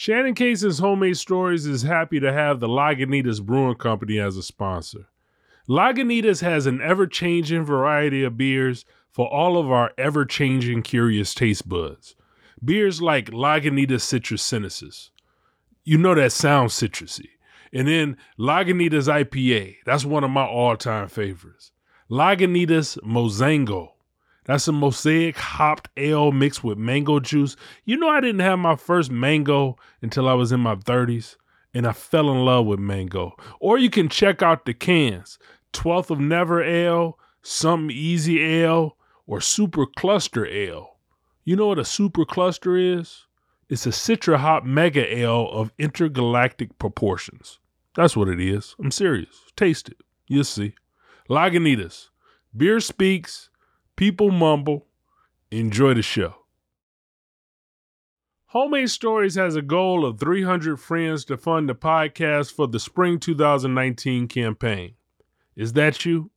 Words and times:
Shannon 0.00 0.34
Cason's 0.34 0.78
Homemade 0.78 1.16
Stories 1.16 1.66
is 1.66 1.82
happy 1.82 2.20
to 2.20 2.32
have 2.32 2.60
the 2.60 2.68
Lagunitas 2.68 3.42
Brewing 3.42 3.74
Company 3.74 4.20
as 4.20 4.36
a 4.36 4.44
sponsor. 4.44 5.08
Lagunitas 5.68 6.40
has 6.40 6.66
an 6.66 6.80
ever 6.80 7.04
changing 7.04 7.64
variety 7.64 8.22
of 8.22 8.36
beers 8.36 8.84
for 9.10 9.26
all 9.26 9.58
of 9.58 9.72
our 9.72 9.90
ever 9.98 10.24
changing 10.24 10.82
curious 10.82 11.34
taste 11.34 11.68
buds. 11.68 12.14
Beers 12.64 13.02
like 13.02 13.32
Lagunitas 13.32 14.02
Citrus 14.02 14.40
Sinensis. 14.40 15.10
You 15.82 15.98
know 15.98 16.14
that 16.14 16.30
sounds 16.30 16.74
citrusy. 16.74 17.30
And 17.72 17.88
then 17.88 18.16
Lagunitas 18.38 19.12
IPA. 19.12 19.78
That's 19.84 20.04
one 20.04 20.22
of 20.22 20.30
my 20.30 20.46
all 20.46 20.76
time 20.76 21.08
favorites. 21.08 21.72
Lagunitas 22.08 22.98
Mosango. 23.02 23.94
That's 24.48 24.66
a 24.66 24.72
mosaic 24.72 25.36
hopped 25.36 25.90
ale 25.98 26.32
mixed 26.32 26.64
with 26.64 26.78
mango 26.78 27.20
juice. 27.20 27.54
You 27.84 27.98
know, 27.98 28.08
I 28.08 28.22
didn't 28.22 28.40
have 28.40 28.58
my 28.58 28.76
first 28.76 29.10
mango 29.10 29.76
until 30.00 30.26
I 30.26 30.32
was 30.32 30.52
in 30.52 30.60
my 30.60 30.74
30s, 30.74 31.36
and 31.74 31.86
I 31.86 31.92
fell 31.92 32.30
in 32.30 32.46
love 32.46 32.64
with 32.64 32.80
mango. 32.80 33.36
Or 33.60 33.76
you 33.76 33.90
can 33.90 34.08
check 34.08 34.42
out 34.42 34.64
the 34.64 34.72
cans 34.72 35.38
12th 35.74 36.08
of 36.08 36.18
Never 36.18 36.62
Ale, 36.62 37.18
Something 37.42 37.94
Easy 37.94 38.42
Ale, 38.42 38.96
or 39.26 39.42
Super 39.42 39.84
Cluster 39.84 40.46
Ale. 40.46 40.96
You 41.44 41.54
know 41.54 41.66
what 41.66 41.78
a 41.78 41.84
super 41.84 42.24
cluster 42.24 42.78
is? 42.78 43.26
It's 43.68 43.84
a 43.84 43.90
Citra 43.90 44.38
Hop 44.38 44.64
Mega 44.64 45.14
Ale 45.14 45.50
of 45.50 45.72
intergalactic 45.78 46.78
proportions. 46.78 47.58
That's 47.94 48.16
what 48.16 48.28
it 48.28 48.40
is. 48.40 48.74
I'm 48.78 48.90
serious. 48.90 49.42
Taste 49.56 49.90
it. 49.90 49.98
You'll 50.26 50.44
see. 50.44 50.74
Lagunitas. 51.28 52.08
Beer 52.56 52.80
speaks. 52.80 53.50
People 53.98 54.30
mumble. 54.30 54.86
Enjoy 55.50 55.92
the 55.92 56.02
show. 56.02 56.36
Homemade 58.46 58.90
Stories 58.90 59.34
has 59.34 59.56
a 59.56 59.60
goal 59.60 60.04
of 60.04 60.20
300 60.20 60.76
friends 60.76 61.24
to 61.24 61.36
fund 61.36 61.68
the 61.68 61.74
podcast 61.74 62.52
for 62.52 62.68
the 62.68 62.78
spring 62.78 63.18
2019 63.18 64.28
campaign. 64.28 64.94
Is 65.56 65.72
that 65.72 66.04
you? 66.04 66.30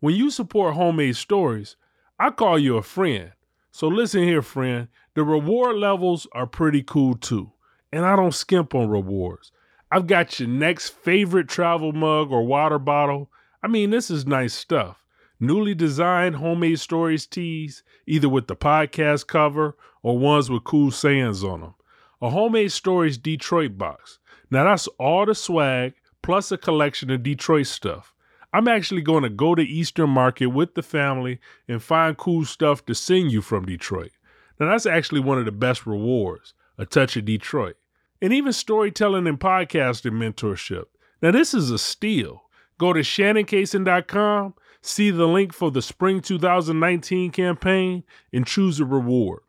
When 0.00 0.14
you 0.14 0.30
support 0.30 0.72
Homemade 0.72 1.16
Stories, 1.16 1.76
I 2.18 2.30
call 2.30 2.58
you 2.58 2.78
a 2.78 2.82
friend. 2.82 3.32
So 3.72 3.88
listen 3.88 4.22
here, 4.22 4.40
friend. 4.40 4.88
The 5.12 5.22
reward 5.22 5.76
levels 5.76 6.26
are 6.32 6.46
pretty 6.46 6.82
cool 6.82 7.16
too. 7.16 7.52
And 7.92 8.06
I 8.06 8.16
don't 8.16 8.32
skimp 8.32 8.74
on 8.74 8.88
rewards. 8.88 9.52
I've 9.90 10.06
got 10.06 10.40
your 10.40 10.48
next 10.48 10.94
favorite 10.94 11.50
travel 11.50 11.92
mug 11.92 12.32
or 12.32 12.46
water 12.46 12.78
bottle. 12.78 13.30
I 13.62 13.68
mean, 13.68 13.90
this 13.90 14.10
is 14.10 14.24
nice 14.26 14.54
stuff. 14.54 15.01
Newly 15.42 15.74
designed 15.74 16.36
homemade 16.36 16.78
stories 16.78 17.26
tees, 17.26 17.82
either 18.06 18.28
with 18.28 18.46
the 18.46 18.54
podcast 18.54 19.26
cover 19.26 19.76
or 20.02 20.16
ones 20.16 20.48
with 20.48 20.62
cool 20.62 20.92
sayings 20.92 21.42
on 21.42 21.60
them. 21.60 21.74
A 22.20 22.30
homemade 22.30 22.70
stories 22.70 23.18
Detroit 23.18 23.76
box. 23.76 24.20
Now 24.50 24.64
that's 24.64 24.86
all 24.98 25.26
the 25.26 25.34
swag 25.34 25.94
plus 26.22 26.52
a 26.52 26.56
collection 26.56 27.10
of 27.10 27.24
Detroit 27.24 27.66
stuff. 27.66 28.14
I'm 28.52 28.68
actually 28.68 29.02
going 29.02 29.24
to 29.24 29.30
go 29.30 29.56
to 29.56 29.62
Eastern 29.62 30.10
Market 30.10 30.46
with 30.46 30.74
the 30.74 30.82
family 30.82 31.40
and 31.66 31.82
find 31.82 32.16
cool 32.16 32.44
stuff 32.44 32.86
to 32.86 32.94
send 32.94 33.32
you 33.32 33.42
from 33.42 33.66
Detroit. 33.66 34.12
Now 34.60 34.70
that's 34.70 34.86
actually 34.86 35.20
one 35.22 35.38
of 35.38 35.46
the 35.46 35.50
best 35.52 35.86
rewards, 35.86 36.54
a 36.78 36.86
touch 36.86 37.16
of 37.16 37.24
Detroit 37.24 37.76
and 38.22 38.32
even 38.32 38.52
storytelling 38.52 39.26
and 39.26 39.40
podcasting 39.40 40.12
mentorship. 40.12 40.84
Now, 41.20 41.32
this 41.32 41.52
is 41.52 41.70
a 41.70 41.78
steal. 41.78 42.44
Go 42.78 42.92
to 42.92 43.00
shannoncason.com, 43.00 44.54
see 44.82 45.10
the 45.10 45.26
link 45.26 45.54
for 45.54 45.70
the 45.70 45.80
spring 45.80 46.20
2019 46.20 47.30
campaign, 47.30 48.04
and 48.32 48.46
choose 48.46 48.80
a 48.80 48.84
reward. 48.84 49.40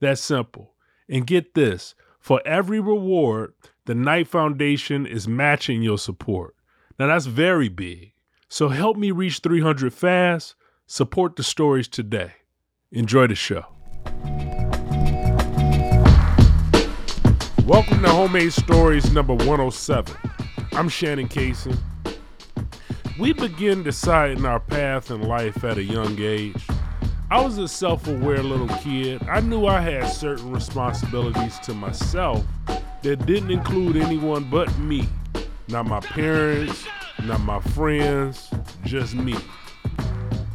That's 0.00 0.20
simple. 0.20 0.74
And 1.08 1.26
get 1.26 1.54
this 1.54 1.94
for 2.18 2.42
every 2.44 2.80
reward, 2.80 3.54
the 3.86 3.94
Knight 3.94 4.28
Foundation 4.28 5.06
is 5.06 5.26
matching 5.26 5.82
your 5.82 5.98
support. 5.98 6.54
Now, 6.98 7.06
that's 7.06 7.26
very 7.26 7.68
big. 7.68 8.12
So 8.48 8.68
help 8.68 8.96
me 8.96 9.10
reach 9.10 9.38
300 9.38 9.94
fast. 9.94 10.54
Support 10.86 11.36
the 11.36 11.42
stories 11.42 11.88
today. 11.88 12.32
Enjoy 12.92 13.26
the 13.26 13.34
show. 13.34 13.64
Welcome 17.64 18.02
to 18.02 18.08
Homemade 18.08 18.52
Stories 18.52 19.12
number 19.12 19.34
107. 19.34 20.16
I'm 20.72 20.88
Shannon 20.88 21.28
Cason. 21.28 21.78
We 23.20 23.34
begin 23.34 23.82
deciding 23.82 24.46
our 24.46 24.60
path 24.60 25.10
in 25.10 25.20
life 25.20 25.62
at 25.62 25.76
a 25.76 25.84
young 25.84 26.18
age. 26.18 26.66
I 27.30 27.44
was 27.44 27.58
a 27.58 27.68
self 27.68 28.08
aware 28.08 28.42
little 28.42 28.74
kid. 28.78 29.22
I 29.28 29.40
knew 29.40 29.66
I 29.66 29.80
had 29.80 30.08
certain 30.08 30.50
responsibilities 30.50 31.58
to 31.60 31.74
myself 31.74 32.46
that 33.02 33.26
didn't 33.26 33.50
include 33.50 33.98
anyone 33.98 34.44
but 34.44 34.74
me. 34.78 35.06
Not 35.68 35.86
my 35.86 36.00
parents, 36.00 36.86
not 37.22 37.42
my 37.42 37.60
friends, 37.60 38.50
just 38.84 39.14
me. 39.14 39.36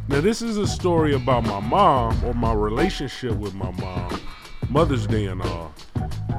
Now, 0.08 0.20
this 0.20 0.42
is 0.42 0.56
a 0.56 0.66
story 0.66 1.14
about 1.14 1.44
my 1.44 1.60
mom 1.60 2.22
or 2.24 2.34
my 2.34 2.52
relationship 2.52 3.36
with 3.36 3.54
my 3.54 3.70
mom, 3.70 4.20
Mother's 4.68 5.06
Day 5.06 5.26
and 5.26 5.40
all 5.40 5.72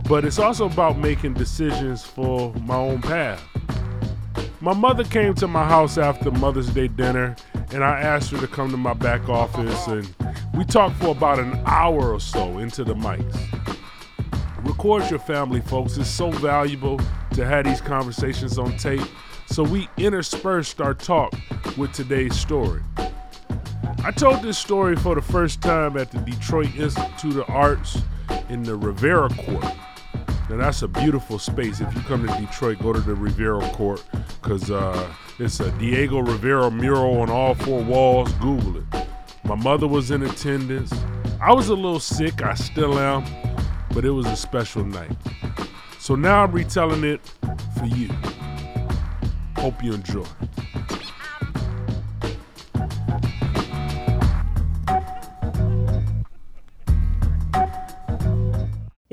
but 0.08 0.24
it's 0.24 0.40
also 0.40 0.68
about 0.68 0.98
making 0.98 1.34
decisions 1.34 2.06
for 2.06 2.54
my 2.62 2.76
own 2.76 3.02
path. 3.02 3.44
My 4.60 4.74
mother 4.74 5.04
came 5.04 5.36
to 5.36 5.48
my 5.48 5.68
house 5.68 6.00
after 6.00 6.32
Mother's 6.32 6.70
Day 6.72 6.88
dinner, 6.88 7.36
and 7.72 7.84
I 7.84 8.00
asked 8.00 8.32
her 8.32 8.40
to 8.40 8.48
come 8.48 8.72
to 8.72 8.78
my 8.78 8.94
back 8.94 9.30
office, 9.30 9.86
and 9.86 10.16
we 10.56 10.66
talked 10.66 10.96
for 10.96 11.10
about 11.10 11.38
an 11.38 11.62
hour 11.68 12.12
or 12.12 12.20
so 12.20 12.58
into 12.58 12.84
the 12.84 12.96
mics. 12.96 13.38
Record 14.64 15.12
your 15.12 15.20
family, 15.20 15.62
folks. 15.62 15.98
It's 15.98 16.10
so 16.10 16.32
valuable 16.32 17.00
to 17.34 17.46
have 17.46 17.66
these 17.66 17.82
conversations 17.82 18.58
on 18.58 18.76
tape. 18.78 19.04
So 19.46 19.62
we 19.62 19.90
interspersed 19.96 20.82
our 20.82 20.96
talk 20.96 21.34
with 21.78 21.94
today's 21.94 22.36
story. 22.36 22.82
I 24.04 24.12
told 24.12 24.42
this 24.42 24.58
story 24.58 24.96
for 24.96 25.14
the 25.14 25.22
first 25.22 25.62
time 25.62 25.98
at 25.98 26.12
the 26.12 26.18
Detroit 26.20 26.76
Institute 26.76 27.38
of 27.38 27.50
Arts 27.50 28.02
in 28.50 28.64
the 28.64 28.76
Rivera 28.76 29.30
Court. 29.30 29.66
Now 30.50 30.58
that's 30.58 30.82
a 30.82 30.88
beautiful 30.88 31.40
space. 31.40 31.82
If 31.82 31.94
you 31.94 32.02
come 32.02 32.26
to 32.26 32.34
Detroit, 32.38 32.80
go 32.80 32.94
to 32.94 33.02
the 33.02 33.16
Rivera 33.16 33.68
Court 33.72 34.02
because 34.42 34.72
uh, 34.72 35.14
it's 35.40 35.60
a 35.60 35.72
Diego 35.72 36.20
Rivera 36.20 36.72
mural 36.72 37.20
on 37.20 37.30
all 37.30 37.54
four 37.54 37.84
walls. 37.84 38.32
Google 38.34 38.78
it. 38.78 39.08
My 39.44 39.56
mother 39.56 39.88
was 39.88 40.12
in 40.12 40.24
attendance. 40.24 40.94
I 41.42 41.54
was 41.54 41.68
a 41.68 41.76
little 41.76 42.00
sick. 42.00 42.42
I 42.42 42.54
still 42.54 42.98
am, 42.98 43.26
but 43.94 44.06
it 44.06 44.12
was 44.12 44.26
a 44.28 44.36
special 44.36 44.86
night. 44.86 45.12
So 46.00 46.16
now 46.16 46.44
I'm 46.44 46.52
retelling 46.52 47.04
it 47.04 47.20
for 47.78 47.86
you. 47.86 48.10
Hope 49.58 49.84
you 49.84 49.94
enjoy. 49.94 50.26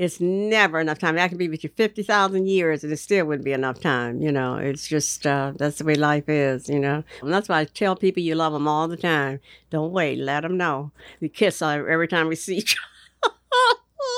It's 0.05 0.21
never 0.21 0.79
enough 0.79 0.99
time. 0.99 1.17
I 1.17 1.27
could 1.27 1.37
be 1.37 1.49
with 1.49 1.63
you 1.63 1.69
50,000 1.75 2.47
years 2.47 2.83
and 2.83 2.93
it 2.93 2.97
still 2.97 3.25
wouldn't 3.25 3.43
be 3.43 3.51
enough 3.51 3.79
time. 3.79 4.21
You 4.21 4.31
know, 4.31 4.55
it's 4.55 4.87
just, 4.87 5.25
uh, 5.27 5.53
that's 5.55 5.79
the 5.79 5.83
way 5.83 5.95
life 5.95 6.29
is, 6.29 6.69
you 6.69 6.79
know. 6.79 7.03
And 7.21 7.33
that's 7.33 7.49
why 7.49 7.61
I 7.61 7.65
tell 7.65 7.95
people 7.95 8.23
you 8.23 8.35
love 8.35 8.53
them 8.53 8.67
all 8.67 8.87
the 8.87 8.97
time. 8.97 9.39
Don't 9.69 9.91
wait, 9.91 10.19
let 10.19 10.41
them 10.41 10.57
know. 10.57 10.91
We 11.19 11.29
kiss 11.29 11.61
every 11.61 12.07
time 12.07 12.27
we 12.27 12.35
see 12.35 12.57
each 12.57 12.75
other. 12.77 12.94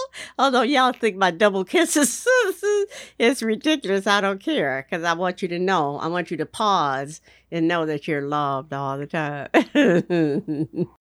Although 0.39 0.63
y'all 0.63 0.93
think 0.93 1.17
my 1.17 1.31
double 1.31 1.63
kisses 1.63 2.27
is 3.19 3.43
ridiculous, 3.43 4.07
I 4.07 4.21
don't 4.21 4.39
care 4.39 4.85
because 4.89 5.03
I 5.03 5.13
want 5.13 5.41
you 5.41 5.47
to 5.49 5.59
know. 5.59 5.97
I 5.97 6.07
want 6.07 6.31
you 6.31 6.37
to 6.37 6.45
pause 6.45 7.21
and 7.51 7.67
know 7.67 7.85
that 7.85 8.07
you're 8.07 8.21
loved 8.21 8.73
all 8.73 8.97
the 8.97 9.07
time. 9.07 9.47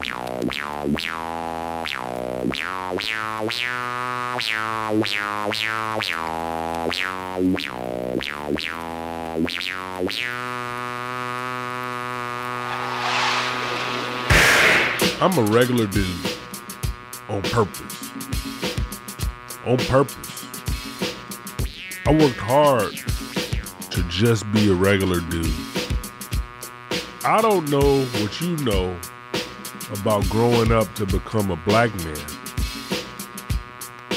I'm 15.18 15.38
a 15.38 15.42
regular 15.42 15.86
dude 15.86 16.36
on 17.28 17.42
purpose 17.42 18.06
on 19.66 19.76
purpose. 19.78 20.46
I 22.06 22.12
worked 22.12 22.38
hard 22.38 22.94
to 23.90 24.02
just 24.08 24.50
be 24.52 24.70
a 24.70 24.74
regular 24.74 25.20
dude. 25.20 25.52
I 27.24 27.42
don't 27.42 27.68
know 27.68 28.04
what 28.04 28.40
you 28.40 28.56
know 28.58 28.96
about 30.00 30.28
growing 30.28 30.70
up 30.70 30.92
to 30.94 31.06
become 31.06 31.50
a 31.50 31.56
black 31.56 31.92
man. 32.04 32.16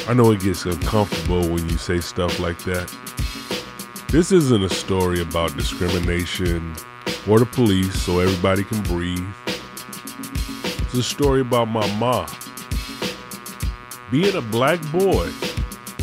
I 0.07 0.13
know 0.13 0.31
it 0.31 0.41
gets 0.41 0.65
uncomfortable 0.65 1.41
when 1.49 1.67
you 1.67 1.77
say 1.77 1.99
stuff 1.99 2.39
like 2.39 2.59
that. 2.59 2.93
This 4.09 4.31
isn't 4.31 4.63
a 4.63 4.69
story 4.69 5.21
about 5.21 5.55
discrimination 5.57 6.75
or 7.27 7.39
the 7.39 7.45
police 7.45 7.99
so 8.01 8.19
everybody 8.19 8.63
can 8.63 8.81
breathe. 8.83 9.25
It's 9.45 10.93
a 10.93 11.03
story 11.03 11.41
about 11.41 11.65
my 11.65 11.87
mom 11.97 12.27
being 14.11 14.35
a 14.35 14.41
black 14.41 14.79
boy 14.91 15.29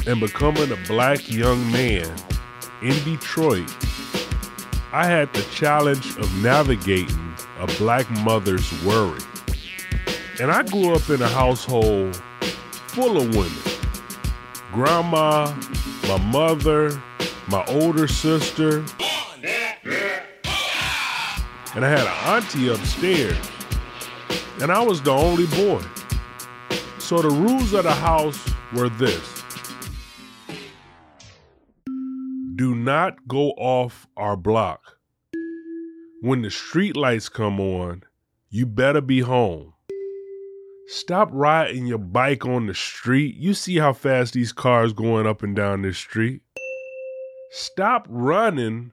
and 0.06 0.20
becoming 0.20 0.70
a 0.70 0.79
black 0.87 1.29
young 1.29 1.70
man 1.73 2.08
in 2.82 2.94
Detroit, 3.05 3.69
I 4.93 5.06
had 5.06 5.32
the 5.35 5.43
challenge 5.53 6.17
of 6.17 6.43
navigating 6.43 7.35
a 7.58 7.67
black 7.79 8.08
mother's 8.23 8.70
worry. 8.85 9.20
And 10.41 10.53
I 10.53 10.62
grew 10.62 10.94
up 10.94 11.08
in 11.11 11.20
a 11.20 11.29
household 11.29 12.14
full 12.88 13.17
of 13.17 13.35
women 13.35 13.76
grandma, 14.73 15.55
my 16.06 16.19
mother, 16.19 16.91
my 17.49 17.64
older 17.69 18.06
sister, 18.06 18.85
and 21.75 21.85
I 21.85 21.88
had 21.88 22.00
an 22.00 22.35
auntie 22.35 22.69
upstairs, 22.69 23.37
and 24.61 24.70
I 24.70 24.82
was 24.82 25.00
the 25.00 25.12
only 25.12 25.47
boy. 25.47 25.82
So 27.06 27.23
the 27.23 27.31
rules 27.31 27.73
of 27.73 27.85
the 27.85 27.93
house 27.94 28.37
were 28.75 28.88
this 28.88 29.44
do 32.56 32.75
not 32.75 33.29
go 33.29 33.50
off 33.50 34.08
our 34.17 34.37
block. 34.37 34.99
When 36.23 36.43
the 36.43 36.50
street 36.50 36.97
lights 36.97 37.29
come 37.29 37.61
on, 37.61 38.03
you 38.50 38.67
better 38.67 39.00
be 39.00 39.20
home. 39.20 39.75
Stop 40.88 41.29
riding 41.31 41.87
your 41.87 41.99
bike 41.99 42.44
on 42.44 42.67
the 42.67 42.75
street. 42.75 43.37
You 43.37 43.55
see 43.55 43.76
how 43.76 43.93
fast 43.93 44.32
these 44.32 44.52
cars 44.52 44.93
going 44.93 45.29
up 45.29 45.44
and 45.44 45.55
down 45.55 45.82
this 45.82 45.99
street. 45.99 46.43
Stop 47.52 48.09
running 48.11 48.91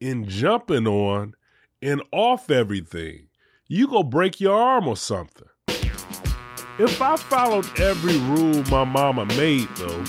and 0.00 0.28
jumping 0.28 0.86
on 0.86 1.34
and 1.82 2.00
off 2.12 2.48
everything. 2.48 3.26
You 3.66 3.88
go 3.88 4.04
break 4.04 4.40
your 4.40 4.56
arm 4.56 4.86
or 4.86 4.96
something. 4.96 5.45
If 6.78 7.00
I 7.00 7.16
followed 7.16 7.66
every 7.80 8.18
rule 8.18 8.62
my 8.64 8.84
mama 8.84 9.24
made 9.24 9.66
though, 9.76 10.04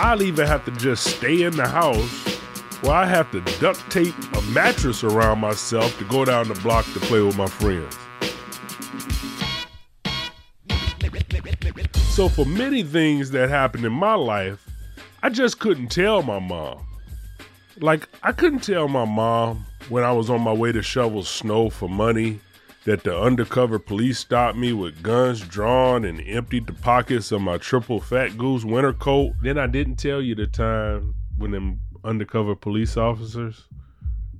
I'd 0.00 0.20
even 0.20 0.48
have 0.48 0.64
to 0.64 0.72
just 0.72 1.04
stay 1.04 1.42
in 1.42 1.56
the 1.56 1.68
house 1.68 2.10
where 2.82 2.94
I 2.94 3.06
have 3.06 3.30
to 3.30 3.40
duct 3.60 3.88
tape 3.88 4.14
a 4.34 4.42
mattress 4.50 5.04
around 5.04 5.38
myself 5.38 5.96
to 5.98 6.04
go 6.06 6.24
down 6.24 6.48
the 6.48 6.54
block 6.54 6.84
to 6.86 6.98
play 6.98 7.22
with 7.22 7.36
my 7.36 7.46
friends. 7.46 7.96
So, 12.16 12.28
for 12.28 12.44
many 12.44 12.82
things 12.82 13.30
that 13.30 13.48
happened 13.48 13.84
in 13.84 13.92
my 13.92 14.14
life, 14.14 14.68
I 15.22 15.28
just 15.28 15.60
couldn't 15.60 15.86
tell 15.86 16.24
my 16.24 16.40
mom. 16.40 16.84
Like, 17.78 18.08
I 18.24 18.32
couldn't 18.32 18.64
tell 18.64 18.88
my 18.88 19.04
mom 19.04 19.64
when 19.88 20.02
I 20.02 20.10
was 20.10 20.30
on 20.30 20.40
my 20.40 20.52
way 20.52 20.72
to 20.72 20.82
shovel 20.82 21.22
snow 21.22 21.70
for 21.70 21.88
money 21.88 22.40
that 22.88 23.04
the 23.04 23.14
undercover 23.14 23.78
police 23.78 24.18
stopped 24.18 24.56
me 24.56 24.72
with 24.72 25.02
guns 25.02 25.42
drawn 25.42 26.06
and 26.06 26.22
emptied 26.26 26.66
the 26.66 26.72
pockets 26.72 27.30
of 27.30 27.38
my 27.42 27.58
triple 27.58 28.00
fat 28.00 28.38
goose 28.38 28.64
winter 28.64 28.94
coat. 28.94 29.34
Then 29.42 29.58
I 29.58 29.66
didn't 29.66 29.96
tell 29.96 30.22
you 30.22 30.34
the 30.34 30.46
time 30.46 31.14
when 31.36 31.50
them 31.50 31.80
undercover 32.02 32.54
police 32.54 32.96
officers 32.96 33.66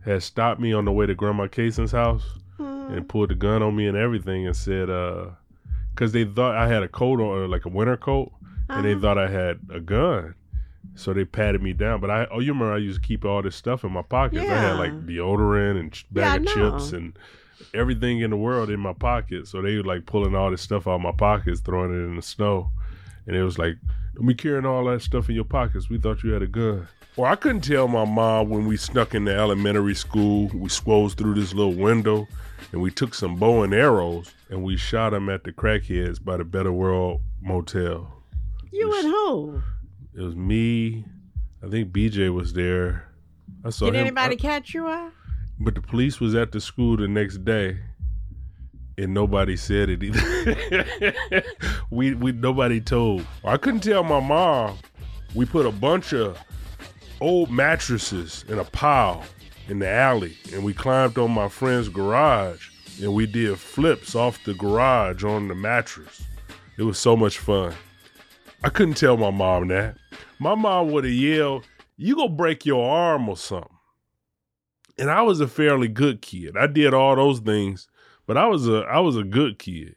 had 0.02 0.22
stopped 0.22 0.62
me 0.62 0.72
on 0.72 0.86
the 0.86 0.92
way 0.92 1.04
to 1.04 1.14
Grandma 1.14 1.46
Cason's 1.46 1.92
house 1.92 2.24
mm. 2.58 2.96
and 2.96 3.06
pulled 3.06 3.28
the 3.28 3.34
gun 3.34 3.62
on 3.62 3.76
me 3.76 3.86
and 3.86 3.98
everything 3.98 4.46
and 4.46 4.56
said, 4.56 4.88
uh, 4.88 5.26
because 5.94 6.12
they 6.12 6.24
thought 6.24 6.56
I 6.56 6.68
had 6.68 6.82
a 6.82 6.88
coat 6.88 7.20
on, 7.20 7.50
like 7.50 7.66
a 7.66 7.68
winter 7.68 7.98
coat, 7.98 8.32
uh-huh. 8.32 8.78
and 8.78 8.86
they 8.86 8.92
uh-huh. 8.92 9.02
thought 9.02 9.18
I 9.18 9.28
had 9.28 9.60
a 9.70 9.80
gun. 9.80 10.34
So 10.94 11.12
they 11.12 11.26
patted 11.26 11.60
me 11.62 11.74
down. 11.74 12.00
But 12.00 12.10
I, 12.10 12.26
oh, 12.30 12.40
you 12.40 12.54
remember 12.54 12.72
I 12.72 12.78
used 12.78 13.02
to 13.02 13.06
keep 13.06 13.26
all 13.26 13.42
this 13.42 13.56
stuff 13.56 13.84
in 13.84 13.92
my 13.92 14.00
pockets. 14.00 14.42
Yeah. 14.42 14.54
I 14.54 14.58
had 14.58 14.78
like 14.78 15.06
deodorant 15.06 15.78
and 15.78 16.04
bag 16.10 16.46
yeah, 16.46 16.50
of 16.50 16.56
chips 16.56 16.92
and 16.94 17.14
everything 17.74 18.20
in 18.20 18.30
the 18.30 18.36
world 18.36 18.70
in 18.70 18.80
my 18.80 18.92
pocket. 18.92 19.46
So 19.48 19.62
they 19.62 19.76
were 19.76 19.82
like 19.84 20.06
pulling 20.06 20.34
all 20.34 20.50
this 20.50 20.62
stuff 20.62 20.86
out 20.86 20.92
of 20.96 21.00
my 21.00 21.12
pockets, 21.12 21.60
throwing 21.60 21.90
it 21.92 22.04
in 22.04 22.16
the 22.16 22.22
snow. 22.22 22.70
And 23.26 23.36
it 23.36 23.42
was 23.42 23.58
like, 23.58 23.76
don't 24.14 24.26
be 24.26 24.34
carrying 24.34 24.66
all 24.66 24.84
that 24.86 25.02
stuff 25.02 25.28
in 25.28 25.34
your 25.34 25.44
pockets. 25.44 25.88
We 25.88 25.98
thought 25.98 26.22
you 26.22 26.30
had 26.32 26.42
a 26.42 26.46
gun. 26.46 26.88
Or 27.16 27.26
I 27.26 27.34
couldn't 27.34 27.62
tell 27.62 27.88
my 27.88 28.04
mom 28.04 28.48
when 28.48 28.66
we 28.66 28.76
snuck 28.76 29.14
into 29.14 29.34
elementary 29.34 29.94
school. 29.94 30.48
We 30.54 30.68
squoze 30.68 31.14
through 31.14 31.34
this 31.34 31.52
little 31.52 31.74
window 31.74 32.28
and 32.72 32.80
we 32.80 32.90
took 32.90 33.12
some 33.14 33.36
bow 33.36 33.62
and 33.64 33.74
arrows 33.74 34.32
and 34.50 34.62
we 34.62 34.76
shot 34.76 35.10
them 35.10 35.28
at 35.28 35.44
the 35.44 35.52
crackheads 35.52 36.22
by 36.24 36.36
the 36.36 36.44
Better 36.44 36.72
World 36.72 37.20
Motel. 37.40 38.12
You 38.70 38.88
went 38.88 39.06
home. 39.08 39.64
It 40.14 40.22
was 40.22 40.36
me. 40.36 41.04
I 41.62 41.68
think 41.68 41.90
BJ 41.92 42.32
was 42.32 42.52
there. 42.52 43.08
I 43.64 43.70
saw 43.70 43.86
Did 43.86 43.96
him. 43.96 44.00
anybody 44.02 44.34
I, 44.34 44.38
catch 44.38 44.74
you 44.74 44.86
out? 44.86 45.12
But 45.60 45.74
the 45.74 45.80
police 45.80 46.20
was 46.20 46.34
at 46.34 46.52
the 46.52 46.60
school 46.60 46.96
the 46.96 47.08
next 47.08 47.44
day, 47.44 47.78
and 48.96 49.12
nobody 49.12 49.56
said 49.56 49.88
it 49.90 50.02
either. 50.02 51.44
we 51.90 52.14
we 52.14 52.32
nobody 52.32 52.80
told. 52.80 53.26
I 53.44 53.56
couldn't 53.56 53.80
tell 53.80 54.04
my 54.04 54.20
mom. 54.20 54.78
We 55.34 55.46
put 55.46 55.66
a 55.66 55.72
bunch 55.72 56.12
of 56.12 56.38
old 57.20 57.50
mattresses 57.50 58.44
in 58.48 58.58
a 58.58 58.64
pile 58.64 59.24
in 59.68 59.80
the 59.80 59.88
alley, 59.88 60.36
and 60.52 60.64
we 60.64 60.72
climbed 60.72 61.18
on 61.18 61.32
my 61.32 61.48
friend's 61.48 61.88
garage, 61.88 62.70
and 63.02 63.12
we 63.12 63.26
did 63.26 63.58
flips 63.58 64.14
off 64.14 64.42
the 64.44 64.54
garage 64.54 65.24
on 65.24 65.48
the 65.48 65.54
mattress. 65.54 66.22
It 66.78 66.84
was 66.84 66.98
so 66.98 67.16
much 67.16 67.38
fun. 67.38 67.74
I 68.62 68.68
couldn't 68.70 68.96
tell 68.96 69.16
my 69.16 69.30
mom 69.30 69.68
that. 69.68 69.96
My 70.38 70.54
mom 70.54 70.92
would 70.92 71.04
have 71.04 71.12
yelled, 71.12 71.66
"You 71.96 72.14
go 72.14 72.28
break 72.28 72.64
your 72.64 72.88
arm 72.88 73.28
or 73.28 73.36
something." 73.36 73.77
And 74.98 75.10
I 75.10 75.22
was 75.22 75.40
a 75.40 75.48
fairly 75.48 75.88
good 75.88 76.22
kid. 76.22 76.56
I 76.56 76.66
did 76.66 76.92
all 76.92 77.16
those 77.16 77.40
things, 77.40 77.88
but 78.26 78.36
I 78.36 78.46
was 78.46 78.68
a 78.68 78.84
I 78.90 79.00
was 79.00 79.16
a 79.16 79.24
good 79.24 79.58
kid. 79.58 79.96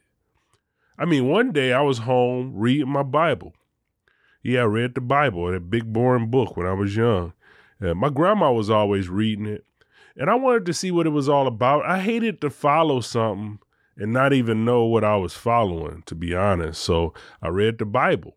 I 0.98 1.04
mean, 1.04 1.28
one 1.28 1.52
day 1.52 1.72
I 1.72 1.80
was 1.82 1.98
home 1.98 2.52
reading 2.54 2.88
my 2.88 3.02
Bible. 3.02 3.54
Yeah, 4.42 4.60
I 4.60 4.64
read 4.64 4.94
the 4.94 5.00
Bible, 5.00 5.50
that 5.50 5.70
big 5.70 5.92
boring 5.92 6.30
book 6.30 6.56
when 6.56 6.66
I 6.66 6.72
was 6.72 6.96
young. 6.96 7.32
And 7.80 7.98
my 7.98 8.10
grandma 8.10 8.52
was 8.52 8.70
always 8.70 9.08
reading 9.08 9.46
it, 9.46 9.64
and 10.16 10.30
I 10.30 10.34
wanted 10.34 10.66
to 10.66 10.74
see 10.74 10.90
what 10.90 11.06
it 11.06 11.10
was 11.10 11.28
all 11.28 11.46
about. 11.46 11.84
I 11.84 12.00
hated 12.00 12.40
to 12.40 12.50
follow 12.50 13.00
something 13.00 13.58
and 13.96 14.12
not 14.12 14.32
even 14.32 14.64
know 14.64 14.84
what 14.84 15.04
I 15.04 15.16
was 15.16 15.34
following, 15.34 16.02
to 16.06 16.14
be 16.14 16.34
honest. 16.34 16.82
So 16.82 17.12
I 17.40 17.48
read 17.48 17.78
the 17.78 17.84
Bible. 17.84 18.34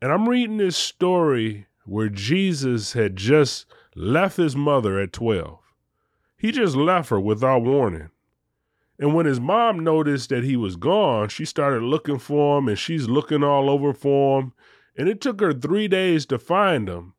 And 0.00 0.12
I'm 0.12 0.28
reading 0.28 0.58
this 0.58 0.76
story 0.76 1.66
where 1.84 2.08
Jesus 2.08 2.92
had 2.92 3.16
just 3.16 3.66
left 3.96 4.36
his 4.36 4.54
mother 4.54 5.00
at 5.00 5.12
12. 5.12 5.58
He 6.38 6.52
just 6.52 6.76
left 6.76 7.10
her 7.10 7.20
without 7.20 7.62
warning. 7.62 8.10
And 8.98 9.14
when 9.14 9.26
his 9.26 9.40
mom 9.40 9.80
noticed 9.80 10.30
that 10.30 10.44
he 10.44 10.56
was 10.56 10.76
gone, 10.76 11.28
she 11.28 11.44
started 11.44 11.82
looking 11.82 12.18
for 12.18 12.58
him 12.58 12.68
and 12.68 12.78
she's 12.78 13.08
looking 13.08 13.44
all 13.44 13.68
over 13.68 13.92
for 13.92 14.40
him. 14.40 14.52
And 14.96 15.08
it 15.08 15.20
took 15.20 15.40
her 15.40 15.52
three 15.52 15.88
days 15.88 16.26
to 16.26 16.38
find 16.38 16.88
him. 16.88 17.14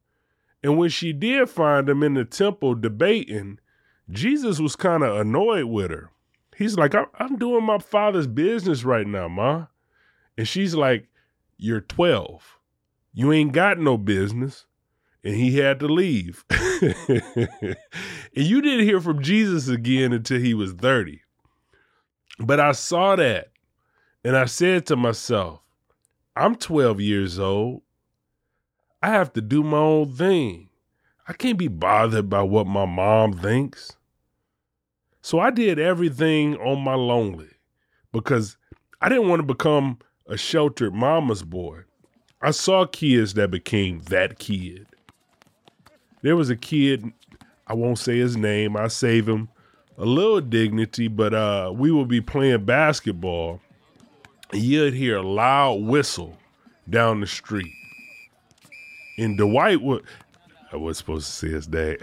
And 0.64 0.78
when 0.78 0.90
she 0.90 1.14
did 1.14 1.50
find 1.50 1.88
him 1.88 2.04
in 2.04 2.16
the 2.16 2.26
temple 2.26 2.76
debating, 2.76 3.60
Jesus 4.10 4.60
was 4.60 4.76
kind 4.76 5.04
of 5.04 5.16
annoyed 5.18 5.66
with 5.66 5.92
her. 5.92 6.12
He's 6.58 6.78
like, 6.78 6.94
I'm 6.94 7.38
doing 7.38 7.64
my 7.64 7.78
father's 7.78 8.28
business 8.28 8.84
right 8.84 9.08
now, 9.08 9.30
Ma. 9.30 9.68
And 10.38 10.46
she's 10.46 10.76
like, 10.76 11.08
You're 11.58 11.80
12. 11.82 12.60
You 13.14 13.32
ain't 13.32 13.54
got 13.54 13.80
no 13.80 13.98
business 13.98 14.66
and 15.24 15.36
he 15.36 15.58
had 15.58 15.80
to 15.80 15.88
leave. 15.88 16.46
and 16.50 17.76
you 18.34 18.62
didn't 18.62 18.86
hear 18.86 19.02
from 19.02 19.22
Jesus 19.22 19.68
again 19.68 20.14
until 20.14 20.40
he 20.40 20.54
was 20.54 20.74
30. 20.74 21.22
But 22.40 22.60
I 22.60 22.72
saw 22.72 23.16
that 23.16 23.52
and 24.24 24.38
I 24.38 24.46
said 24.46 24.86
to 24.88 24.96
myself, 24.96 25.62
I'm 26.36 26.56
12 26.56 27.02
years 27.02 27.40
old. 27.40 27.82
I 29.02 29.10
have 29.10 29.34
to 29.34 29.42
do 29.42 29.64
my 29.64 29.78
own 29.78 30.14
thing. 30.14 30.70
I 31.28 31.34
can't 31.34 31.58
be 31.58 31.68
bothered 31.68 32.30
by 32.30 32.42
what 32.42 32.66
my 32.66 32.86
mom 32.86 33.34
thinks. 33.34 33.96
So 35.22 35.40
I 35.40 35.52
did 35.52 35.80
everything 35.80 36.56
on 36.58 36.82
my 36.82 36.96
lonely 36.96 37.50
because 38.12 38.58
I 39.02 39.10
didn't 39.10 39.28
want 39.28 39.42
to 39.42 39.46
become 39.46 40.00
a 40.28 40.38
sheltered 40.38 40.94
mama's 40.94 41.44
boy. 41.44 41.82
I 42.42 42.52
saw 42.52 42.86
kids 42.86 43.34
that 43.34 43.52
became 43.52 44.00
that 44.04 44.40
kid 44.40 44.88
there 46.22 46.36
was 46.36 46.50
a 46.50 46.56
kid, 46.56 47.12
I 47.68 47.74
won't 47.74 48.00
say 48.00 48.18
his 48.18 48.38
name, 48.38 48.76
I 48.76 48.88
save 48.88 49.28
him 49.28 49.50
a 49.98 50.06
little 50.06 50.42
dignity, 50.42 51.08
but 51.08 51.34
uh, 51.34 51.72
we 51.76 51.92
would 51.92 52.08
be 52.08 52.22
playing 52.22 52.66
basketball 52.66 53.62
and 54.52 54.62
you'd 54.62 54.94
hear 54.94 55.18
a 55.18 55.22
loud 55.22 55.82
whistle 55.82 56.38
down 56.90 57.22
the 57.22 57.28
street. 57.28 57.72
And 59.18 59.38
Dwight 59.38 59.82
would, 59.82 60.04
I 60.72 60.78
was 60.78 60.98
supposed 60.98 61.28
to 61.28 61.32
say 61.34 61.50
his 61.50 61.68
name. 61.68 61.98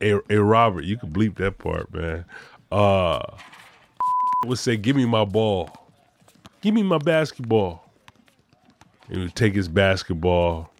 hey, 0.00 0.18
hey, 0.28 0.36
Robert, 0.36 0.84
you 0.84 0.96
can 0.96 1.10
bleep 1.10 1.36
that 1.36 1.58
part, 1.58 1.92
man. 1.92 2.24
Uh, 2.72 3.20
would 4.46 4.58
say, 4.58 4.76
Give 4.76 4.96
me 4.96 5.04
my 5.04 5.24
ball. 5.24 5.70
Give 6.60 6.74
me 6.74 6.82
my 6.82 6.98
basketball. 6.98 7.84
He 9.10 9.18
would 9.18 9.34
take 9.34 9.54
his 9.54 9.68
basketball 9.68 10.70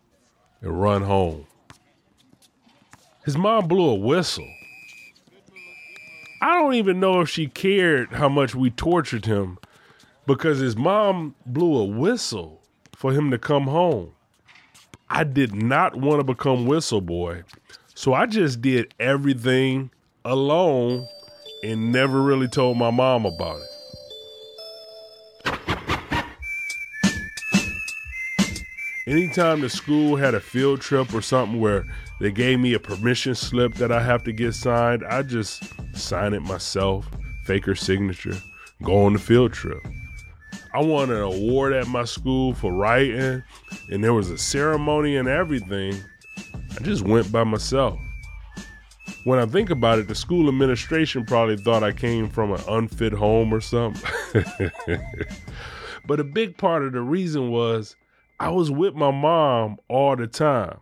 and 0.61 0.81
run 0.81 1.03
home. 1.03 1.47
His 3.25 3.37
mom 3.37 3.69
blew 3.69 3.91
a 3.91 3.95
whistle. 3.95 4.49
I 6.41 6.61
don't 6.61 6.75
even 6.75 7.01
know 7.01 7.21
if 7.21 7.29
she 7.29 7.49
cared 7.49 8.13
how 8.13 8.29
much 8.29 8.55
we 8.55 8.71
tortured 8.71 9.27
him 9.27 9.59
because 10.27 10.59
his 10.61 10.77
mom 10.77 11.35
blew 11.45 11.79
a 11.79 11.85
whistle 11.85 12.63
for 12.95 13.13
him 13.13 13.31
to 13.31 13.39
come 13.39 13.65
home. 13.65 14.13
I 15.11 15.25
did 15.25 15.55
not 15.55 15.97
want 15.97 16.21
to 16.21 16.25
become 16.25 16.67
whistle 16.67 17.01
boy, 17.01 17.43
so 17.95 18.15
I 18.15 18.27
just 18.27 18.61
did 18.61 18.95
everything 19.01 19.91
alone 20.25 21.09
and 21.65 21.91
never 21.91 22.23
really 22.23 22.49
told 22.49 22.77
my 22.77 22.91
mom 22.91 23.27
about 23.27 23.61
it. 23.61 23.78
Anytime 29.09 29.63
the 29.63 29.71
school 29.71 30.17
had 30.17 30.35
a 30.35 30.41
field 30.41 30.83
trip 30.83 31.15
or 31.15 31.23
something 31.23 31.59
where 31.59 31.87
they 32.21 32.31
gave 32.31 32.61
me 32.61 32.75
a 32.75 32.79
permission 32.79 33.35
slip 33.35 33.73
that 33.77 33.91
I 33.91 34.03
have 34.03 34.23
to 34.25 34.33
get 34.33 34.53
signed, 34.53 35.03
I 35.03 35.23
just 35.23 35.63
sign 35.97 36.35
it 36.35 36.43
myself, 36.43 37.09
fake 37.47 37.65
her 37.65 37.75
signature, 37.75 38.37
go 38.83 39.07
on 39.07 39.15
the 39.15 39.19
field 39.19 39.55
trip. 39.55 39.83
I 40.75 40.83
won 40.83 41.11
an 41.11 41.23
award 41.23 41.73
at 41.73 41.89
my 41.89 42.05
school 42.05 42.53
for 42.53 42.71
writing, 42.71 43.43
and 43.91 44.05
there 44.05 44.13
was 44.13 44.29
a 44.29 44.37
ceremony 44.37 45.17
and 45.17 45.27
everything. 45.27 45.95
I 46.77 46.83
just 46.83 47.03
went 47.03 47.33
by 47.33 47.45
myself. 47.45 47.99
When 49.25 49.39
I 49.39 49.47
think 49.47 49.71
about 49.71 50.01
it, 50.01 50.09
the 50.09 50.15
school 50.15 50.51
administration 50.51 51.25
probably 51.25 51.57
thought 51.57 51.83
I 51.83 51.93
came 51.93 52.29
from 52.29 52.53
an 52.53 52.61
unfit 52.69 53.15
home 53.15 53.55
or 53.55 53.63
something. 53.63 54.03
but 56.07 56.21
a 56.21 56.25
big 56.25 56.59
part 56.59 56.85
of 56.85 56.93
the 56.93 57.01
reason 57.01 57.51
was 57.51 57.97
I 58.41 58.51
was 58.51 58.71
with 58.71 58.95
my 58.95 59.11
mom 59.11 59.79
all 59.89 60.15
the 60.15 60.29
time. 60.29 60.79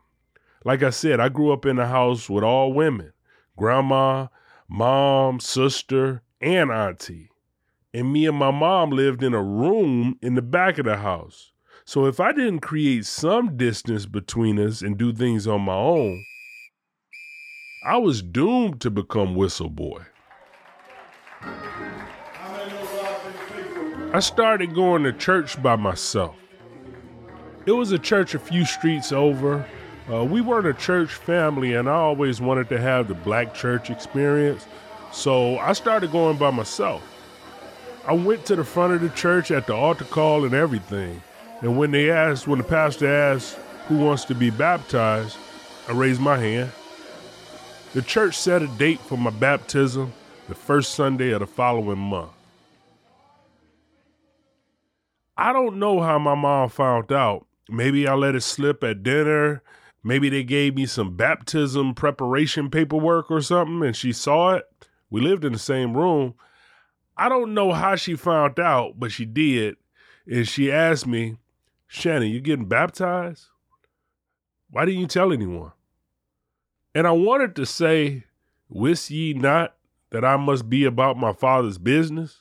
Like 0.65 0.83
I 0.83 0.91
said, 0.91 1.21
I 1.21 1.31
grew 1.31 1.53
up 1.53 1.65
in 1.65 1.79
a 1.79 1.87
house 1.87 2.29
with 2.29 2.45
all 2.45 2.73
women 2.73 3.13
grandma, 3.57 4.27
mom, 4.69 5.41
sister, 5.41 6.23
and 6.43 6.71
auntie. 6.71 7.31
And 7.95 8.13
me 8.13 8.27
and 8.27 8.37
my 8.37 8.51
mom 8.51 8.91
lived 8.91 9.23
in 9.23 9.33
a 9.33 9.43
room 9.43 10.19
in 10.21 10.35
the 10.35 10.43
back 10.43 10.77
of 10.77 10.85
the 10.85 10.99
house. 10.99 11.53
So 11.87 12.05
if 12.05 12.21
I 12.21 12.33
didn't 12.33 12.59
create 12.59 13.07
some 13.07 13.57
distance 13.57 14.05
between 14.05 14.59
us 14.59 14.83
and 14.83 14.99
do 14.99 15.15
things 15.15 15.47
on 15.47 15.63
my 15.63 15.75
own, 15.75 16.23
I 17.87 17.97
was 17.97 18.21
doomed 18.21 18.83
to 18.83 18.91
become 18.91 19.35
whistle 19.35 19.71
boy. 19.71 20.03
I 24.13 24.21
started 24.21 24.75
going 24.75 25.05
to 25.05 25.13
church 25.13 25.63
by 25.63 25.77
myself. 25.77 26.37
It 27.67 27.73
was 27.73 27.91
a 27.91 27.99
church 27.99 28.35
a 28.35 28.39
few 28.39 28.65
streets 28.65 29.11
over. 29.11 29.67
Uh, 30.09 30.25
we 30.25 30.41
weren't 30.41 30.69
a 30.69 30.75
church 30.75 31.13
family, 31.13 31.75
and 31.75 31.89
I 31.89 31.95
always 31.95 32.41
wanted 32.41 32.69
to 32.69 32.81
have 32.81 33.09
the 33.09 33.15
black 33.15 33.55
church 33.55 33.91
experience. 33.91 34.65
So 35.11 35.59
I 35.59 35.73
started 35.73 36.13
going 36.13 36.37
by 36.37 36.53
myself. 36.53 37.03
I 38.07 38.13
went 38.13 38.47
to 38.47 38.55
the 38.55 38.63
front 38.63 38.93
of 38.93 39.01
the 39.01 39.09
church 39.09 39.51
at 39.51 39.67
the 39.67 39.75
altar 39.75 40.05
call 40.05 40.45
and 40.45 40.55
everything. 40.55 41.21
And 41.61 41.77
when 41.77 41.91
they 41.91 42.09
asked, 42.09 42.47
when 42.47 42.59
the 42.59 42.65
pastor 42.65 43.09
asked 43.09 43.57
who 43.89 43.99
wants 43.99 44.25
to 44.27 44.35
be 44.35 44.51
baptized, 44.51 45.37
I 45.89 45.93
raised 45.93 46.21
my 46.21 46.39
hand. 46.39 46.71
The 47.95 48.03
church 48.03 48.39
set 48.39 48.63
a 48.63 48.69
date 48.69 49.01
for 49.01 49.17
my 49.19 49.31
baptism 49.31 50.13
the 50.49 50.55
first 50.55 50.95
Sunday 50.95 51.31
of 51.33 51.41
the 51.41 51.47
following 51.47 51.99
month. 51.99 52.31
I 55.37 55.53
don't 55.53 55.79
know 55.79 56.01
how 56.01 56.19
my 56.19 56.35
mom 56.35 56.69
found 56.69 57.13
out, 57.13 57.46
Maybe 57.69 58.07
I 58.07 58.15
let 58.15 58.35
it 58.35 58.43
slip 58.43 58.85
at 58.85 59.03
dinner. 59.03 59.63
Maybe 60.03 60.29
they 60.29 60.45
gave 60.45 60.77
me 60.77 60.87
some 60.87 61.17
baptism 61.17 61.95
preparation 61.95 62.71
paperwork 62.71 63.31
or 63.31 63.41
something 63.41 63.85
and 63.85 63.97
she 63.97 64.13
saw 64.13 64.55
it. 64.55 64.65
We 65.11 65.21
lived 65.21 65.45
in 65.45 65.53
the 65.53 65.59
same 65.59 65.97
room. 65.97 66.35
I 67.17 67.29
don't 67.29 67.55
know 67.55 67.73
how 67.73 67.97
she 67.97 68.15
found 68.15 68.61
out, 68.61 69.01
but 69.01 69.11
she 69.11 69.25
did. 69.25 69.77
And 70.27 70.47
she 70.47 70.71
asked 70.71 71.07
me, 71.07 71.37
Shannon, 71.87 72.29
you 72.29 72.41
getting 72.41 72.67
baptized? 72.67 73.47
Why 74.71 74.85
didn't 74.85 75.01
you 75.01 75.07
tell 75.07 75.33
anyone? 75.33 75.73
And 76.95 77.07
I 77.07 77.13
wanted 77.13 77.57
to 77.57 77.67
say, 77.67 78.25
Wist 78.69 79.11
ye 79.11 79.33
not 79.33 79.77
that 80.11 80.25
I 80.25 80.37
must 80.37 80.69
be 80.69 80.85
about 80.85 81.17
my 81.17 81.33
father's 81.33 81.79
business? 81.79 82.39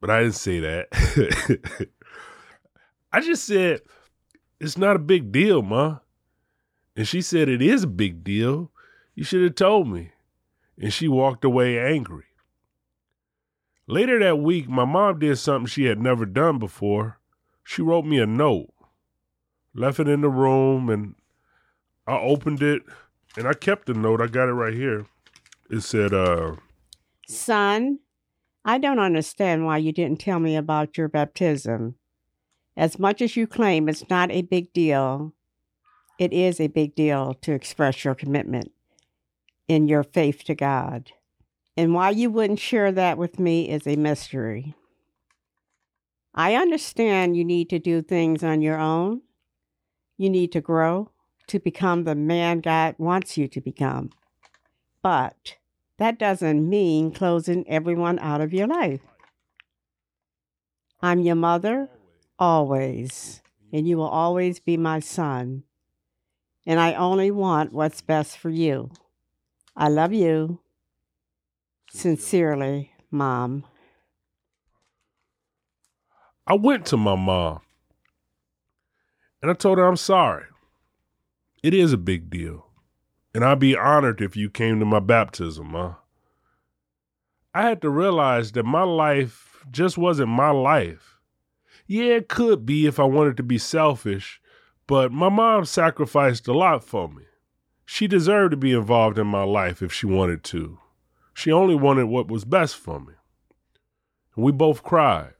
But 0.00 0.10
I 0.10 0.22
didn't 0.22 0.34
say 0.34 0.60
that. 0.60 1.88
I 3.12 3.20
just 3.20 3.44
said, 3.44 3.82
it's 4.60 4.78
not 4.78 4.96
a 4.96 5.00
big 5.00 5.32
deal, 5.32 5.62
Ma. 5.62 5.98
And 6.94 7.08
she 7.08 7.22
said, 7.22 7.48
It 7.48 7.62
is 7.62 7.84
a 7.84 7.88
big 7.88 8.22
deal. 8.22 8.70
You 9.14 9.24
should 9.24 9.42
have 9.42 9.54
told 9.54 9.88
me. 9.88 10.12
And 10.78 10.92
she 10.92 11.08
walked 11.08 11.44
away 11.44 11.78
angry. 11.78 12.24
Later 13.86 14.18
that 14.20 14.38
week, 14.38 14.68
my 14.68 14.84
mom 14.84 15.18
did 15.18 15.36
something 15.38 15.66
she 15.66 15.84
had 15.84 15.98
never 15.98 16.24
done 16.24 16.58
before. 16.58 17.18
She 17.64 17.82
wrote 17.82 18.04
me 18.04 18.18
a 18.18 18.26
note, 18.26 18.72
left 19.74 20.00
it 20.00 20.08
in 20.08 20.20
the 20.20 20.28
room, 20.28 20.88
and 20.88 21.14
I 22.06 22.18
opened 22.18 22.62
it 22.62 22.82
and 23.36 23.46
I 23.46 23.52
kept 23.52 23.86
the 23.86 23.94
note. 23.94 24.20
I 24.20 24.26
got 24.26 24.48
it 24.48 24.52
right 24.52 24.74
here. 24.74 25.06
It 25.70 25.80
said, 25.82 26.12
uh, 26.12 26.56
Son, 27.28 28.00
I 28.64 28.78
don't 28.78 28.98
understand 28.98 29.64
why 29.64 29.78
you 29.78 29.92
didn't 29.92 30.20
tell 30.20 30.40
me 30.40 30.56
about 30.56 30.98
your 30.98 31.08
baptism. 31.08 31.94
As 32.80 32.98
much 32.98 33.20
as 33.20 33.36
you 33.36 33.46
claim 33.46 33.90
it's 33.90 34.08
not 34.08 34.30
a 34.30 34.40
big 34.40 34.72
deal, 34.72 35.34
it 36.18 36.32
is 36.32 36.58
a 36.58 36.68
big 36.68 36.94
deal 36.94 37.34
to 37.42 37.52
express 37.52 38.06
your 38.06 38.14
commitment 38.14 38.72
in 39.68 39.86
your 39.86 40.02
faith 40.02 40.44
to 40.44 40.54
God. 40.54 41.12
And 41.76 41.92
why 41.92 42.08
you 42.08 42.30
wouldn't 42.30 42.58
share 42.58 42.90
that 42.90 43.18
with 43.18 43.38
me 43.38 43.68
is 43.68 43.86
a 43.86 43.96
mystery. 43.96 44.74
I 46.34 46.54
understand 46.54 47.36
you 47.36 47.44
need 47.44 47.68
to 47.68 47.78
do 47.78 48.00
things 48.00 48.42
on 48.42 48.62
your 48.62 48.78
own. 48.78 49.20
You 50.16 50.30
need 50.30 50.50
to 50.52 50.62
grow 50.62 51.10
to 51.48 51.58
become 51.58 52.04
the 52.04 52.14
man 52.14 52.60
God 52.60 52.94
wants 52.96 53.36
you 53.36 53.46
to 53.48 53.60
become. 53.60 54.08
But 55.02 55.58
that 55.98 56.18
doesn't 56.18 56.66
mean 56.66 57.12
closing 57.12 57.68
everyone 57.68 58.18
out 58.20 58.40
of 58.40 58.54
your 58.54 58.68
life. 58.68 59.02
I'm 61.02 61.20
your 61.20 61.36
mother 61.36 61.90
always, 62.40 63.42
and 63.72 63.86
you 63.86 63.98
will 63.98 64.08
always 64.08 64.58
be 64.58 64.76
my 64.76 64.98
son. 64.98 65.62
And 66.66 66.80
I 66.80 66.94
only 66.94 67.30
want 67.30 67.72
what's 67.72 68.00
best 68.00 68.38
for 68.38 68.50
you. 68.50 68.90
I 69.76 69.88
love 69.88 70.12
you. 70.12 70.60
Sincerely, 71.90 72.92
Mom. 73.10 73.64
I 76.46 76.54
went 76.54 76.86
to 76.86 76.96
my 76.96 77.14
mom 77.14 77.60
and 79.42 79.50
I 79.50 79.54
told 79.54 79.78
her 79.78 79.86
I'm 79.86 79.96
sorry. 79.96 80.44
It 81.62 81.74
is 81.74 81.92
a 81.92 81.98
big 81.98 82.30
deal. 82.30 82.66
And 83.34 83.44
I'd 83.44 83.60
be 83.60 83.76
honored 83.76 84.20
if 84.20 84.36
you 84.36 84.50
came 84.50 84.80
to 84.80 84.84
my 84.84 84.98
baptism, 84.98 85.72
Ma. 85.72 85.94
I 87.54 87.62
had 87.62 87.80
to 87.82 87.90
realize 87.90 88.52
that 88.52 88.64
my 88.64 88.82
life 88.82 89.64
just 89.70 89.96
wasn't 89.96 90.30
my 90.30 90.50
life. 90.50 91.19
Yeah, 91.90 92.18
it 92.18 92.28
could 92.28 92.64
be 92.64 92.86
if 92.86 93.00
I 93.00 93.02
wanted 93.02 93.36
to 93.38 93.42
be 93.42 93.58
selfish, 93.58 94.40
but 94.86 95.10
my 95.10 95.28
mom 95.28 95.64
sacrificed 95.64 96.46
a 96.46 96.52
lot 96.52 96.84
for 96.84 97.08
me. 97.08 97.24
She 97.84 98.06
deserved 98.06 98.52
to 98.52 98.56
be 98.56 98.70
involved 98.70 99.18
in 99.18 99.26
my 99.26 99.42
life 99.42 99.82
if 99.82 99.92
she 99.92 100.06
wanted 100.06 100.44
to. 100.44 100.78
She 101.34 101.50
only 101.50 101.74
wanted 101.74 102.04
what 102.04 102.28
was 102.28 102.44
best 102.44 102.76
for 102.76 103.00
me. 103.00 103.14
And 104.36 104.44
we 104.44 104.52
both 104.52 104.84
cried. 104.84 105.32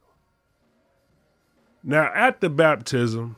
Now, 1.85 2.11
at 2.16 2.40
the 2.40 2.50
baptism, 2.50 3.37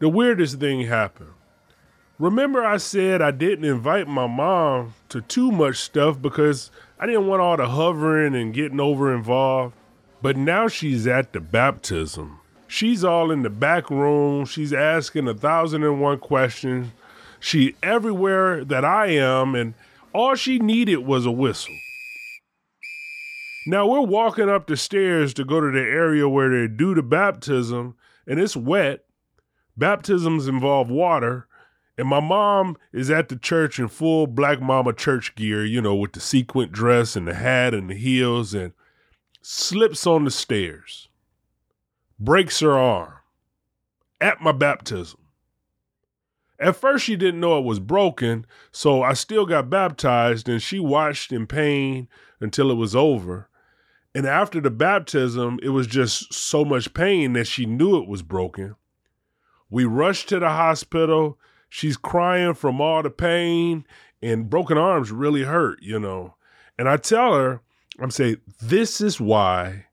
the 0.00 0.08
weirdest 0.08 0.58
thing 0.58 0.88
happened. 0.88 1.34
Remember, 2.18 2.64
I 2.64 2.78
said 2.78 3.22
I 3.22 3.30
didn't 3.30 3.64
invite 3.64 4.08
my 4.08 4.26
mom 4.26 4.94
to 5.10 5.20
too 5.20 5.52
much 5.52 5.76
stuff 5.76 6.20
because 6.20 6.72
I 6.98 7.06
didn't 7.06 7.28
want 7.28 7.42
all 7.42 7.56
the 7.56 7.68
hovering 7.68 8.34
and 8.34 8.52
getting 8.52 8.80
over 8.80 9.14
involved. 9.14 9.76
But 10.22 10.36
now 10.36 10.68
she's 10.68 11.06
at 11.06 11.32
the 11.32 11.40
baptism. 11.40 12.40
She's 12.66 13.02
all 13.04 13.30
in 13.30 13.42
the 13.42 13.50
back 13.50 13.90
room. 13.90 14.44
She's 14.44 14.72
asking 14.72 15.26
a 15.28 15.34
thousand 15.34 15.82
and 15.82 16.00
one 16.00 16.18
questions. 16.18 16.88
She 17.40 17.74
everywhere 17.82 18.64
that 18.64 18.84
I 18.84 19.06
am, 19.06 19.54
and 19.54 19.74
all 20.12 20.34
she 20.34 20.58
needed 20.58 20.98
was 20.98 21.24
a 21.24 21.30
whistle. 21.30 21.74
Now 23.66 23.86
we're 23.86 24.00
walking 24.00 24.48
up 24.48 24.66
the 24.66 24.76
stairs 24.76 25.34
to 25.34 25.44
go 25.44 25.60
to 25.60 25.70
the 25.70 25.80
area 25.80 26.28
where 26.28 26.50
they 26.50 26.68
do 26.72 26.94
the 26.94 27.02
baptism, 27.02 27.96
and 28.26 28.38
it's 28.38 28.56
wet. 28.56 29.04
Baptisms 29.76 30.46
involve 30.46 30.90
water, 30.90 31.46
and 31.96 32.06
my 32.06 32.20
mom 32.20 32.76
is 32.92 33.10
at 33.10 33.30
the 33.30 33.36
church 33.36 33.78
in 33.78 33.88
full 33.88 34.26
black 34.26 34.60
mama 34.60 34.92
church 34.92 35.34
gear, 35.34 35.64
you 35.64 35.80
know, 35.80 35.94
with 35.94 36.12
the 36.12 36.20
sequin 36.20 36.70
dress 36.70 37.16
and 37.16 37.26
the 37.26 37.34
hat 37.34 37.72
and 37.72 37.88
the 37.90 37.94
heels, 37.94 38.52
and 38.54 38.72
slips 39.42 40.06
on 40.06 40.24
the 40.24 40.30
stairs 40.30 41.08
breaks 42.18 42.60
her 42.60 42.76
arm 42.76 43.14
at 44.20 44.40
my 44.42 44.52
baptism. 44.52 45.18
At 46.58 46.76
first, 46.76 47.06
she 47.06 47.16
didn't 47.16 47.40
know 47.40 47.58
it 47.58 47.64
was 47.64 47.80
broken, 47.80 48.44
so 48.70 49.02
I 49.02 49.14
still 49.14 49.46
got 49.46 49.70
baptized 49.70 50.46
and 50.46 50.62
she 50.62 50.78
watched 50.78 51.32
in 51.32 51.46
pain 51.46 52.06
until 52.38 52.70
it 52.70 52.74
was 52.74 52.94
over. 52.94 53.48
And 54.14 54.26
after 54.26 54.60
the 54.60 54.70
baptism, 54.70 55.58
it 55.62 55.70
was 55.70 55.86
just 55.86 56.34
so 56.34 56.64
much 56.64 56.92
pain 56.92 57.32
that 57.32 57.46
she 57.46 57.64
knew 57.64 57.96
it 57.96 58.08
was 58.08 58.22
broken. 58.22 58.76
We 59.70 59.84
rushed 59.84 60.28
to 60.30 60.38
the 60.38 60.50
hospital. 60.50 61.38
She's 61.70 61.96
crying 61.96 62.54
from 62.54 62.80
all 62.80 63.02
the 63.02 63.10
pain, 63.10 63.86
and 64.20 64.50
broken 64.50 64.76
arms 64.76 65.12
really 65.12 65.44
hurt, 65.44 65.78
you 65.80 65.98
know. 65.98 66.34
And 66.76 66.88
I 66.88 66.96
tell 66.96 67.34
her, 67.34 67.62
I'm 68.00 68.10
saying, 68.10 68.38
this 68.60 69.00
is 69.00 69.20
why 69.20 69.86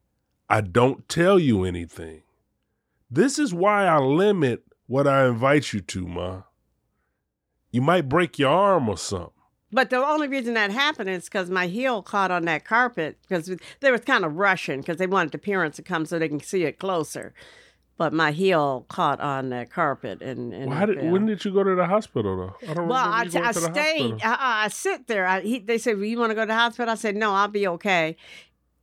I 0.50 0.62
don't 0.62 1.08
tell 1.10 1.38
you 1.38 1.66
anything. 1.66 2.24
This 3.10 3.38
is 3.38 3.54
why 3.54 3.86
I 3.86 3.98
limit 4.00 4.64
what 4.88 5.08
I 5.08 5.28
invite 5.28 5.74
you 5.74 5.82
to, 5.82 6.08
Ma. 6.08 6.44
You 7.72 7.82
might 7.82 8.10
break 8.10 8.40
your 8.40 8.50
arm 8.50 8.88
or 8.88 8.98
something. 8.98 9.32
But 9.72 9.90
the 9.90 9.98
only 9.98 10.30
reason 10.30 10.54
that 10.54 10.72
happened 10.72 11.10
is 11.10 11.26
because 11.26 11.50
my 11.50 11.68
heel 11.68 12.02
caught 12.02 12.32
on 12.32 12.46
that 12.46 12.64
carpet 12.64 13.18
because 13.22 13.52
they 13.82 13.92
was 13.92 14.02
kind 14.02 14.24
of 14.24 14.38
rushing 14.38 14.80
because 14.80 14.98
they 14.98 15.08
wanted 15.08 15.34
the 15.34 15.38
parents 15.38 15.76
to 15.76 15.84
come 15.84 16.06
so 16.06 16.18
they 16.18 16.30
can 16.30 16.40
see 16.40 16.64
it 16.64 16.80
closer. 16.80 17.34
But 17.98 18.14
my 18.14 18.32
heel 18.32 18.86
caught 18.90 19.20
on 19.20 19.50
that 19.50 19.72
carpet 19.72 20.22
and. 20.22 20.54
and 20.54 20.70
well, 20.70 20.86
did, 20.86 21.12
when 21.12 21.26
did 21.26 21.44
you 21.44 21.52
go 21.52 21.64
to 21.64 21.74
the 21.74 21.86
hospital 21.86 22.38
though? 22.38 22.70
I 22.70 22.74
don't 22.76 22.88
well, 22.88 22.98
I, 22.98 23.28
I 23.34 23.52
stayed. 23.52 24.22
I, 24.24 24.66
I, 24.66 24.68
sit 24.68 25.08
there. 25.08 25.26
I, 25.26 25.42
he, 25.42 25.60
they 25.60 25.80
said, 25.80 25.96
well, 25.96 26.06
"You 26.06 26.20
want 26.20 26.30
to 26.30 26.36
go 26.36 26.42
to 26.42 26.48
the 26.48 26.54
hospital?" 26.54 26.92
I 26.92 26.96
said, 26.96 27.16
"No, 27.16 27.34
I'll 27.34 27.48
be 27.48 27.68
okay." 27.68 28.16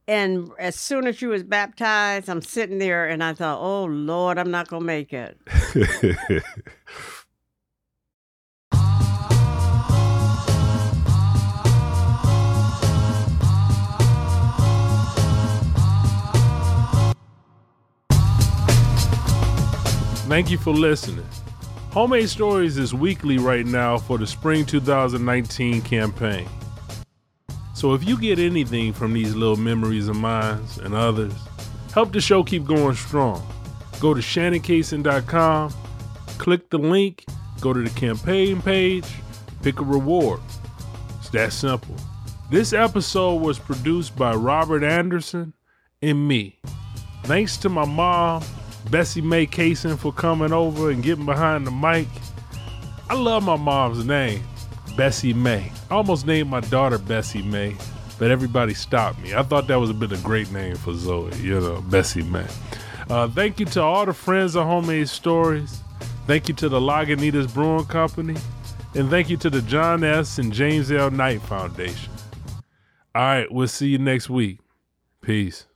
And 0.06 0.50
as 0.58 0.74
soon 0.74 1.06
as 1.06 1.16
she 1.16 1.26
was 1.26 1.42
baptized, 1.44 2.28
I'm 2.28 2.42
sitting 2.42 2.78
there 2.78 3.06
and 3.08 3.22
I 3.22 3.34
thought, 3.34 3.60
"Oh 3.60 3.84
Lord, 3.84 4.36
I'm 4.38 4.50
not 4.50 4.68
gonna 4.68 4.84
make 4.84 5.12
it." 5.12 5.38
Thank 20.26 20.50
you 20.50 20.56
for 20.56 20.72
listening. 20.72 21.26
Homemade 21.90 22.30
Stories 22.30 22.78
is 22.78 22.94
weekly 22.94 23.36
right 23.36 23.66
now 23.66 23.98
for 23.98 24.16
the 24.16 24.26
Spring 24.26 24.64
2019 24.64 25.82
campaign. 25.82 26.48
So 27.74 27.92
if 27.92 28.08
you 28.08 28.18
get 28.18 28.38
anything 28.38 28.94
from 28.94 29.12
these 29.12 29.34
little 29.34 29.56
memories 29.56 30.08
of 30.08 30.16
mine 30.16 30.64
and 30.82 30.94
others, 30.94 31.34
help 31.92 32.10
the 32.10 32.22
show 32.22 32.42
keep 32.42 32.64
going 32.64 32.96
strong. 32.96 33.46
Go 34.00 34.14
to 34.14 34.22
ShannonCason.com, 34.22 35.74
click 36.38 36.70
the 36.70 36.78
link, 36.78 37.26
go 37.60 37.74
to 37.74 37.82
the 37.82 37.90
campaign 37.90 38.62
page, 38.62 39.06
pick 39.60 39.78
a 39.78 39.84
reward. 39.84 40.40
It's 41.18 41.28
that 41.30 41.52
simple. 41.52 41.96
This 42.50 42.72
episode 42.72 43.42
was 43.42 43.58
produced 43.58 44.16
by 44.16 44.34
Robert 44.34 44.84
Anderson 44.84 45.52
and 46.00 46.26
me. 46.26 46.60
Thanks 47.24 47.58
to 47.58 47.68
my 47.68 47.84
mom 47.84 48.42
Bessie 48.90 49.22
Mae 49.22 49.46
Cason 49.46 49.98
for 49.98 50.12
coming 50.12 50.52
over 50.52 50.90
and 50.90 51.02
getting 51.02 51.26
behind 51.26 51.66
the 51.66 51.70
mic. 51.70 52.06
I 53.08 53.14
love 53.14 53.44
my 53.44 53.56
mom's 53.56 54.04
name, 54.04 54.42
Bessie 54.96 55.34
Mae. 55.34 55.72
I 55.90 55.94
almost 55.94 56.26
named 56.26 56.50
my 56.50 56.60
daughter 56.60 56.98
Bessie 56.98 57.42
Mae, 57.42 57.76
but 58.18 58.30
everybody 58.30 58.74
stopped 58.74 59.20
me. 59.20 59.34
I 59.34 59.42
thought 59.42 59.66
that 59.66 59.80
was 59.80 59.90
a 59.90 59.94
bit 59.94 60.12
a 60.12 60.16
great 60.18 60.50
name 60.52 60.76
for 60.76 60.94
Zoe, 60.94 61.34
you 61.36 61.60
know, 61.60 61.80
Bessie 61.82 62.22
Mae. 62.22 62.46
Uh, 63.10 63.28
thank 63.28 63.60
you 63.60 63.66
to 63.66 63.82
all 63.82 64.06
the 64.06 64.14
friends 64.14 64.56
of 64.56 64.66
Homemade 64.66 65.08
Stories. 65.08 65.80
Thank 66.26 66.48
you 66.48 66.54
to 66.54 66.68
the 66.68 66.80
Lagunitas 66.80 67.52
Brewing 67.52 67.84
Company. 67.84 68.36
And 68.94 69.10
thank 69.10 69.28
you 69.28 69.36
to 69.38 69.50
the 69.50 69.60
John 69.62 70.04
S. 70.04 70.38
and 70.38 70.52
James 70.52 70.90
L. 70.92 71.10
Knight 71.10 71.42
Foundation. 71.42 72.12
All 73.14 73.22
right, 73.22 73.52
we'll 73.52 73.68
see 73.68 73.88
you 73.88 73.98
next 73.98 74.30
week. 74.30 74.60
Peace. 75.20 75.66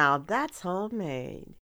Now 0.00 0.16
that's 0.16 0.60
homemade. 0.62 1.59